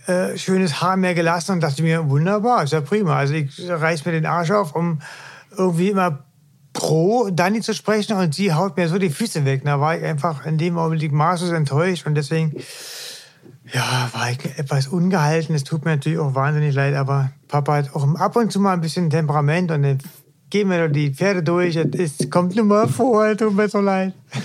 äh, 0.08 0.38
schönes 0.38 0.82
Haar 0.82 0.98
mehr 0.98 1.14
gelassen 1.14 1.54
und 1.54 1.62
dachte 1.62 1.84
mir, 1.84 2.10
wunderbar, 2.10 2.64
ist 2.64 2.74
ja 2.74 2.82
prima. 2.82 3.18
Also 3.18 3.34
ich 3.34 3.70
reiß 3.70 4.06
mir 4.06 4.14
den 4.14 4.26
Arsch 4.26 4.52
auf, 4.52 4.76
um 4.76 5.00
irgendwie 5.56 5.90
immer 5.90 6.24
pro 6.74 7.30
Dani 7.30 7.62
zu 7.62 7.74
sprechen 7.74 8.18
und 8.18 8.36
sie 8.36 8.54
haut 8.54 8.78
mir 8.78 8.88
so 8.90 8.98
die 8.98 9.10
Füße 9.10 9.46
weg. 9.46 9.62
Da 9.64 9.80
war 9.80 9.96
ich 9.98 10.04
einfach 10.04 10.46
in 10.46 10.58
dem 10.58 10.78
Augenblick 10.78 11.12
maßlos 11.12 11.52
enttäuscht 11.52 12.06
und 12.06 12.16
deswegen 12.16 12.54
Ja, 13.74 14.10
war 14.14 14.30
ich 14.30 14.44
etwas 14.60 14.88
ungehalten. 14.88 15.56
Es 15.56 15.64
tut 15.64 15.86
mir 15.86 15.92
natürlich 15.92 16.20
auch 16.20 16.36
wahnsinnig 16.36 16.76
leid, 16.76 16.94
aber 16.94 17.32
Papa 17.48 17.76
hat 17.78 17.96
auch 17.96 18.08
ab 18.16 18.36
und 18.36 18.52
zu 18.52 18.60
mal 18.60 18.74
ein 18.74 18.82
bisschen 18.82 19.10
Temperament 19.10 19.72
und 19.72 19.84
dann 19.84 19.98
gehen 20.50 20.70
wir 20.70 20.88
doch 20.88 20.94
die 20.94 21.12
Pferde 21.14 21.44
durch. 21.44 21.76
Es 21.76 22.30
kommt 22.30 22.56
nur 22.56 22.66
mal 22.66 22.88
vor, 22.88 23.36
tut 23.36 23.54
mir 23.56 23.68
so 23.70 23.80
leid. 23.82 24.14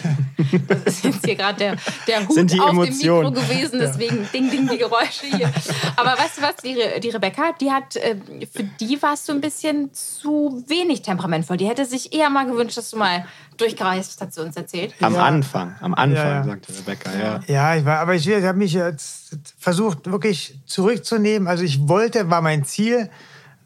Das 0.66 0.94
ist 0.94 1.04
jetzt 1.04 1.24
hier 1.26 1.36
gerade 1.36 1.58
der, 1.58 1.76
der 2.08 2.26
Hut 2.26 2.34
Sind 2.34 2.52
die 2.52 2.58
auf 2.60 2.70
Emotionen. 2.70 3.34
dem 3.34 3.42
Mikro 3.44 3.54
gewesen, 3.54 3.78
deswegen 3.78 4.26
ding, 4.32 4.50
ding, 4.50 4.68
die 4.68 4.78
Geräusche 4.78 5.26
hier. 5.26 5.52
Aber 5.96 6.10
weißt 6.18 6.38
du 6.38 6.42
was, 6.42 6.56
die, 6.64 6.72
Re- 6.74 6.98
die 6.98 7.10
Rebecca, 7.10 7.52
die 7.60 7.70
hat, 7.70 7.94
äh, 7.96 8.16
für 8.52 8.64
die 8.64 9.00
warst 9.02 9.28
du 9.28 9.32
ein 9.32 9.40
bisschen 9.40 9.92
zu 9.92 10.64
wenig 10.66 11.02
temperamentvoll. 11.02 11.56
Die 11.56 11.66
hätte 11.68 11.84
sich 11.84 12.12
eher 12.12 12.30
mal 12.30 12.46
gewünscht, 12.46 12.78
dass 12.78 12.90
du 12.90 12.96
mal 12.96 13.26
durchgereist, 13.58 14.20
hat 14.20 14.32
sie 14.32 14.42
uns 14.42 14.56
erzählt. 14.56 14.94
Am 15.00 15.14
Ja. 15.14 15.24
Anfang, 15.24 15.74
am 15.80 15.94
Anfang, 15.94 16.16
Ja, 16.16 16.34
ja. 16.38 16.44
sagte 16.44 16.72
Rebecca, 16.78 17.10
ja. 17.16 17.40
Ja, 17.46 17.76
ich 17.76 17.84
war, 17.84 17.98
aber 17.98 18.14
ich, 18.14 18.26
ich 18.26 18.44
habe 18.44 18.58
mich 18.58 18.72
jetzt 18.72 19.36
versucht, 19.58 20.10
wirklich 20.10 20.58
zurückzunehmen. 20.66 21.46
Also 21.46 21.62
ich 21.62 21.86
wollte, 21.88 22.28
war 22.30 22.42
mein 22.42 22.64
Ziel, 22.64 23.10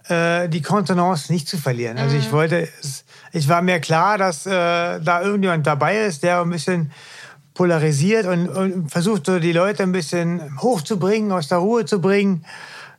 äh, 0.09 0.49
die 0.49 0.63
Kontenance 0.63 1.33
nicht 1.33 1.49
zu 1.49 1.57
verlieren. 1.59 1.99
Also 1.99 2.17
ich 2.17 2.31
wollte, 2.33 2.69
es- 2.81 3.05
ich 3.33 3.49
war 3.49 3.63
mir 3.63 3.81
klar, 3.81 4.17
dass 4.19 4.47
äh, 4.47 4.51
da 4.51 5.23
irgendjemand 5.23 5.67
dabei 5.67 5.99
ist, 6.05 6.23
der 6.23 6.41
ein 6.41 6.51
bisschen 6.51 6.93
polarisiert 7.55 8.27
und, 8.27 8.49
und 8.49 8.91
versucht, 8.91 9.27
so 9.27 9.39
die 9.39 9.53
Leute 9.53 9.83
ein 9.83 9.93
bisschen 9.93 10.61
hochzubringen, 10.61 11.33
aus 11.33 11.49
der 11.49 11.59
Ruhe 11.59 11.85
zu 11.85 12.01
bringen. 12.01 12.45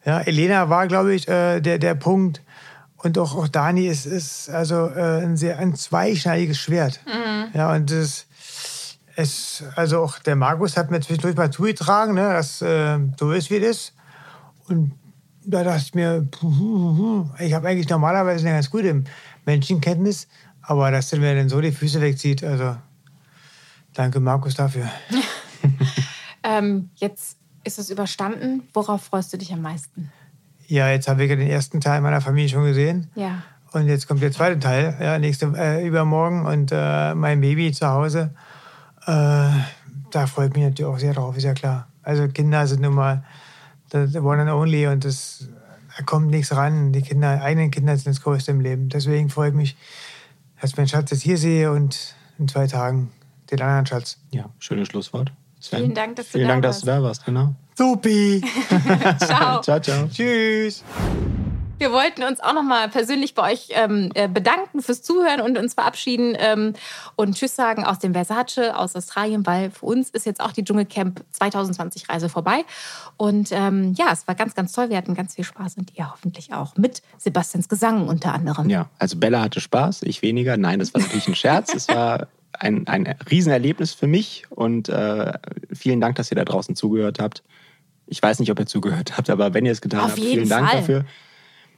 Ja, 0.05 0.19
Elena 0.21 0.69
war, 0.69 0.87
glaube 0.87 1.13
ich, 1.13 1.27
äh, 1.27 1.59
der, 1.61 1.77
der 1.79 1.95
Punkt. 1.95 2.41
Und 2.97 3.17
auch, 3.17 3.35
auch 3.35 3.47
Dani 3.47 3.87
ist, 3.87 4.05
ist 4.05 4.49
also 4.49 4.87
äh, 4.89 5.21
ein 5.23 5.37
sehr 5.37 5.59
ein 5.59 5.75
zweischneidiges 5.75 6.57
Schwert. 6.57 6.99
Ja, 7.53 7.71
und 7.73 7.91
das, 7.91 8.25
es, 9.15 9.63
also 9.75 10.01
auch 10.01 10.19
der 10.19 10.35
Markus 10.35 10.75
hat 10.77 10.89
mir 10.91 11.01
zwischendurch 11.01 11.35
mal 11.35 11.51
zugetragen, 11.51 12.15
ne, 12.15 12.29
dass 12.33 12.61
äh, 12.61 12.97
so 13.19 13.31
ist, 13.31 13.49
wie 13.51 13.57
es 13.57 13.63
ist. 13.77 13.93
Und 14.67 14.91
da 15.45 15.63
dachte 15.63 15.83
ich 15.85 15.93
mir, 15.93 16.27
ich 17.39 17.53
habe 17.53 17.67
eigentlich 17.67 17.89
normalerweise 17.89 18.45
eine 18.45 18.57
ganz 18.57 18.69
gute 18.69 19.03
Menschenkenntnis, 19.45 20.27
aber 20.61 20.91
dass 20.91 21.09
der 21.09 21.19
mir 21.19 21.35
dann 21.35 21.49
so 21.49 21.61
die 21.61 21.71
Füße 21.71 22.01
wegzieht, 22.01 22.43
also 22.43 22.75
danke 23.93 24.19
Markus 24.19 24.55
dafür. 24.55 24.89
Ähm, 26.45 26.89
jetzt 26.95 27.37
ist 27.63 27.79
es 27.79 27.89
überstanden. 27.89 28.63
Worauf 28.73 29.03
freust 29.03 29.33
du 29.33 29.37
dich 29.37 29.51
am 29.51 29.61
meisten? 29.61 30.11
Ja, 30.67 30.89
jetzt 30.89 31.07
habe 31.07 31.23
ich 31.23 31.29
ja 31.29 31.35
den 31.35 31.49
ersten 31.49 31.81
Teil 31.81 32.01
meiner 32.01 32.21
Familie 32.21 32.49
schon 32.49 32.65
gesehen. 32.65 33.09
Ja. 33.15 33.43
Und 33.71 33.87
jetzt 33.87 34.07
kommt 34.07 34.21
der 34.21 34.31
zweite 34.31 34.59
Teil, 34.59 34.95
ja, 35.01 35.17
nächste, 35.19 35.51
äh, 35.57 35.85
übermorgen 35.85 36.45
und 36.45 36.71
äh, 36.71 37.13
mein 37.15 37.41
Baby 37.41 37.71
zu 37.71 37.87
Hause. 37.87 38.33
Äh, 39.05 39.49
da 40.11 40.27
freue 40.27 40.47
ich 40.47 40.53
mich 40.53 40.63
natürlich 40.63 40.85
auch 40.85 40.99
sehr 40.99 41.13
drauf, 41.13 41.35
ist 41.35 41.43
ja 41.43 41.53
klar. 41.53 41.87
Also 42.03 42.27
Kinder 42.27 42.65
sind 42.67 42.81
nun 42.81 42.93
mal 42.93 43.23
the, 43.95 44.11
the 44.11 44.19
one 44.19 44.39
and 44.41 44.49
only 44.49 44.87
und 44.87 45.05
das, 45.05 45.47
da 45.97 46.03
kommt 46.03 46.27
nichts 46.29 46.55
ran. 46.55 46.91
Die 46.91 47.01
Kinder, 47.01 47.41
eigenen 47.41 47.71
Kinder 47.71 47.95
sind 47.95 48.07
das 48.15 48.21
Größte 48.21 48.51
im 48.51 48.59
Leben. 48.59 48.89
Deswegen 48.89 49.29
freue 49.29 49.49
ich 49.49 49.55
mich, 49.55 49.75
dass 50.61 50.71
ich 50.71 50.77
meinen 50.77 50.87
Schatz 50.87 51.11
jetzt 51.11 51.21
hier 51.23 51.37
sehe 51.37 51.71
und 51.71 52.15
in 52.37 52.47
zwei 52.47 52.67
Tagen 52.67 53.11
den 53.51 53.61
anderen 53.61 53.85
Schatz. 53.85 54.17
Ja, 54.31 54.49
schönes 54.59 54.87
Schlusswort. 54.89 55.31
Sven, 55.59 55.79
Vielen 55.79 55.93
Dank, 55.93 56.15
dass 56.17 56.25
du 56.27 56.31
Vielen 56.33 56.47
da 56.47 56.53
Dank, 56.53 56.63
dass 56.63 56.75
warst. 56.75 56.83
du 56.87 56.91
da 56.91 57.03
warst, 57.03 57.25
genau. 57.25 57.55
Supi! 57.77 58.41
Ciao. 59.19 59.61
Ciao, 59.61 59.79
ciao. 59.79 60.07
Tschüss! 60.07 60.83
Wir 61.77 61.91
wollten 61.91 62.23
uns 62.23 62.39
auch 62.39 62.53
nochmal 62.53 62.87
persönlich 62.87 63.35
bei 63.35 63.51
euch 63.51 63.67
ähm, 63.71 64.09
äh, 64.13 64.29
bedanken 64.29 64.81
fürs 64.81 65.01
Zuhören 65.01 65.41
und 65.41 65.57
uns 65.57 65.73
verabschieden 65.73 66.33
ähm, 66.39 66.73
und 67.17 67.35
Tschüss 67.35 67.55
sagen 67.55 67.83
aus 67.83 67.99
dem 67.99 68.13
Versace 68.13 68.73
aus 68.73 68.95
Australien, 68.95 69.45
weil 69.45 69.71
für 69.71 69.85
uns 69.85 70.09
ist 70.09 70.25
jetzt 70.25 70.39
auch 70.39 70.53
die 70.53 70.63
Dschungelcamp 70.63 71.21
2020 71.31 72.07
Reise 72.07 72.29
vorbei. 72.29 72.63
Und 73.17 73.49
ähm, 73.51 73.93
ja, 73.97 74.05
es 74.13 74.25
war 74.25 74.35
ganz, 74.35 74.55
ganz 74.55 74.71
toll. 74.71 74.89
Wir 74.89 74.95
hatten 74.95 75.15
ganz 75.15 75.35
viel 75.35 75.43
Spaß 75.43 75.75
und 75.77 75.91
ihr 75.97 76.09
hoffentlich 76.09 76.53
auch 76.53 76.77
mit 76.77 77.01
Sebastians 77.17 77.67
Gesang 77.67 78.07
unter 78.07 78.33
anderem. 78.33 78.69
Ja, 78.69 78.89
also 78.97 79.17
Bella 79.17 79.41
hatte 79.41 79.59
Spaß, 79.59 80.03
ich 80.03 80.21
weniger. 80.21 80.55
Nein, 80.55 80.79
das 80.79 80.93
war 80.93 81.01
natürlich 81.01 81.27
ein 81.27 81.35
Scherz. 81.35 81.73
es 81.73 81.89
war 81.89 82.27
ein, 82.53 82.87
ein 82.87 83.15
Riesenerlebnis 83.29 83.93
für 83.93 84.07
mich 84.07 84.45
und 84.49 84.87
äh, 84.87 85.33
vielen 85.73 85.99
Dank, 85.99 86.15
dass 86.15 86.31
ihr 86.31 86.35
da 86.35 86.45
draußen 86.45 86.75
zugehört 86.77 87.19
habt. 87.19 87.43
Ich 88.07 88.21
weiß 88.21 88.39
nicht, 88.39 88.51
ob 88.51 88.59
ihr 88.59 88.65
zugehört 88.65 89.17
habt, 89.17 89.29
aber 89.29 89.53
wenn 89.53 89.65
ihr 89.65 89.73
es 89.73 89.81
getan 89.81 89.99
Auf 89.99 90.11
habt, 90.11 90.19
vielen 90.19 90.47
Dank 90.47 90.69
Fall. 90.69 90.79
dafür. 90.79 91.05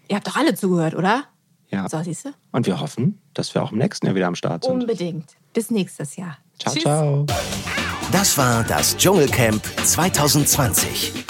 Ihr 0.07 0.15
habt 0.15 0.27
doch 0.27 0.35
alle 0.35 0.55
zugehört, 0.55 0.95
oder? 0.95 1.25
Ja. 1.69 1.87
So, 1.89 2.01
siehst 2.01 2.25
du? 2.25 2.29
Und 2.51 2.65
wir 2.65 2.79
hoffen, 2.79 3.21
dass 3.33 3.53
wir 3.53 3.61
auch 3.61 3.71
im 3.71 3.77
nächsten 3.77 4.05
Jahr 4.05 4.15
wieder 4.15 4.27
am 4.27 4.35
Start 4.35 4.63
sind. 4.63 4.73
Unbedingt. 4.73 5.35
Bis 5.53 5.69
nächstes 5.69 6.15
Jahr. 6.15 6.37
Ciao, 6.59 6.73
Tschüss. 6.73 6.83
ciao. 6.83 7.25
Das 8.11 8.37
war 8.37 8.63
das 8.63 8.95
Dschungelcamp 8.95 9.61
2020. 9.83 11.25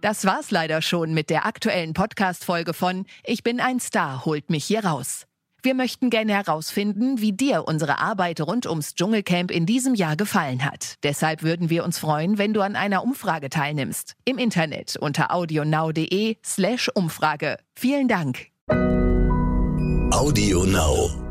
Das 0.00 0.24
war's 0.24 0.50
leider 0.50 0.80
schon 0.82 1.12
mit 1.12 1.30
der 1.30 1.46
aktuellen 1.46 1.92
Podcast-Folge 1.92 2.72
von 2.72 3.06
Ich 3.24 3.42
bin 3.42 3.60
ein 3.60 3.80
Star, 3.80 4.24
holt 4.24 4.50
mich 4.50 4.64
hier 4.64 4.84
raus. 4.84 5.26
Wir 5.66 5.74
möchten 5.74 6.10
gerne 6.10 6.32
herausfinden, 6.32 7.20
wie 7.20 7.32
dir 7.32 7.64
unsere 7.66 7.98
Arbeit 7.98 8.40
rund 8.40 8.66
ums 8.66 8.94
Dschungelcamp 8.94 9.50
in 9.50 9.66
diesem 9.66 9.96
Jahr 9.96 10.14
gefallen 10.14 10.64
hat. 10.64 10.94
Deshalb 11.02 11.42
würden 11.42 11.70
wir 11.70 11.82
uns 11.82 11.98
freuen, 11.98 12.38
wenn 12.38 12.54
du 12.54 12.60
an 12.60 12.76
einer 12.76 13.02
Umfrage 13.02 13.50
teilnimmst. 13.50 14.14
Im 14.24 14.38
Internet 14.38 14.94
unter 14.96 15.34
audionow.de 15.34 16.36
slash 16.44 16.88
Umfrage. 16.94 17.56
Vielen 17.74 18.06
Dank. 18.06 18.46
Audio 20.12 20.62
Now. 20.66 21.25